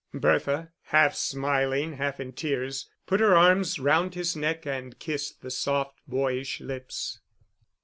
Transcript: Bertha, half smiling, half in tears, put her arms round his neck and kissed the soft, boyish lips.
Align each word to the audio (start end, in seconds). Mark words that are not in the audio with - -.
Bertha, 0.15 0.71
half 0.85 1.13
smiling, 1.13 1.93
half 1.93 2.19
in 2.19 2.33
tears, 2.33 2.89
put 3.05 3.19
her 3.19 3.35
arms 3.35 3.77
round 3.77 4.15
his 4.15 4.35
neck 4.35 4.65
and 4.65 4.97
kissed 4.97 5.43
the 5.43 5.51
soft, 5.51 5.99
boyish 6.07 6.59
lips. 6.59 7.19